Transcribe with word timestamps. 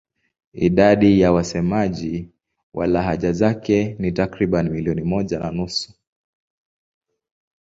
Idadi 0.53 1.19
ya 1.21 1.31
wasemaji 1.31 2.29
wa 2.73 2.87
lahaja 2.87 3.31
zake 3.31 3.95
ni 3.99 4.11
takriban 4.11 4.69
milioni 4.69 5.01
moja 5.03 5.39
na 5.39 5.51
nusu. 5.51 5.93